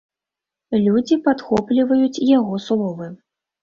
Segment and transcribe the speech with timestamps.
[0.85, 3.17] Людзі падхопліваюць яго словы.